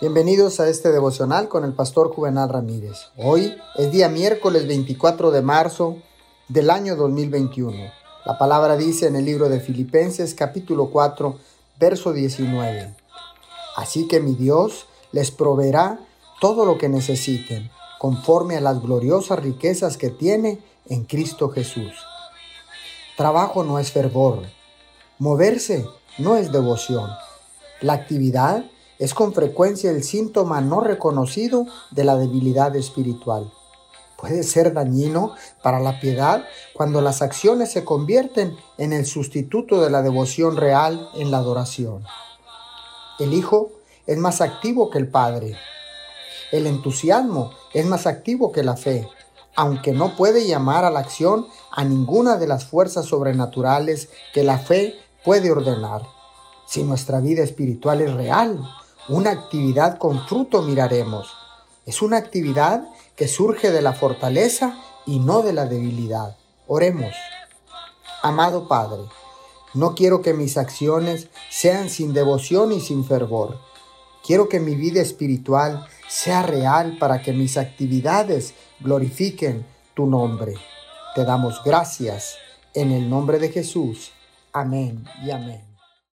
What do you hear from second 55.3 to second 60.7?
ordenar. Si nuestra vida espiritual es real, una actividad con fruto